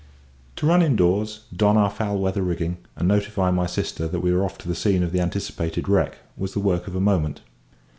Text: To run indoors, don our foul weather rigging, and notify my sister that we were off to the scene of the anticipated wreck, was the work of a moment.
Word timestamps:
To 0.55 0.65
run 0.65 0.81
indoors, 0.81 1.41
don 1.55 1.77
our 1.77 1.91
foul 1.91 2.17
weather 2.17 2.41
rigging, 2.41 2.77
and 2.95 3.07
notify 3.07 3.51
my 3.51 3.67
sister 3.67 4.07
that 4.07 4.21
we 4.21 4.33
were 4.33 4.43
off 4.43 4.57
to 4.57 4.67
the 4.67 4.73
scene 4.73 5.03
of 5.03 5.11
the 5.11 5.21
anticipated 5.21 5.87
wreck, 5.87 6.17
was 6.35 6.53
the 6.53 6.59
work 6.59 6.87
of 6.87 6.95
a 6.95 6.99
moment. 6.99 7.41